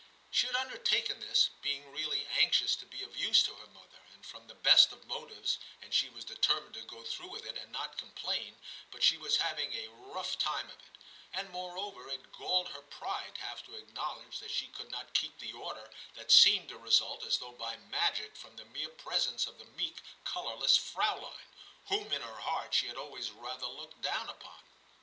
She 0.31 0.47
had 0.47 0.55
under 0.55 0.79
taken 0.79 1.19
this, 1.19 1.51
being 1.61 1.91
really 1.91 2.25
anxious 2.25 2.75
to 2.77 2.87
be 2.87 3.03
of 3.03 3.15
use 3.15 3.43
to 3.43 3.53
her 3.53 3.67
mother, 3.67 4.01
and 4.15 4.25
from 4.25 4.47
the 4.47 4.55
best 4.55 4.91
of 4.91 5.05
motives, 5.05 5.59
and 5.79 5.93
she 5.93 6.09
was 6.09 6.25
determined 6.25 6.73
to 6.73 6.81
go 6.81 7.03
through 7.03 7.27
with 7.29 7.45
it 7.45 7.55
and 7.55 7.71
not 7.71 7.99
complain, 7.99 8.57
but 8.89 9.03
she 9.03 9.15
was 9.15 9.37
having 9.45 9.71
a 9.73 9.89
rough 9.91 10.39
time 10.39 10.71
of 10.71 10.79
it; 10.79 10.97
and, 11.33 11.51
moreover, 11.51 12.09
it 12.09 12.31
galled 12.31 12.69
her 12.69 12.81
pride 12.81 13.35
to 13.35 13.41
have 13.41 13.63
to 13.67 13.75
acknowledge 13.75 14.39
that 14.39 14.49
she 14.49 14.69
could 14.69 14.89
not 14.89 15.13
keep 15.13 15.37
the 15.37 15.53
order 15.53 15.87
that 16.15 16.31
seemed 16.31 16.69
to 16.69 16.79
result 16.79 17.23
as 17.23 17.37
though 17.37 17.51
by 17.53 17.77
magic 17.77 18.35
from 18.35 18.55
the 18.55 18.65
mere 18.65 18.89
presence 18.89 19.45
of 19.45 19.59
the 19.59 19.65
meek, 19.65 20.01
colourless 20.23 20.77
Frauliein, 20.79 21.45
whom 21.89 22.11
in 22.11 22.23
her 22.23 22.39
heart 22.41 22.73
she 22.73 22.87
had 22.87 22.97
always 22.97 23.29
rather 23.29 23.67
looked 23.67 24.01
down 24.01 24.27
upon. 24.29 24.63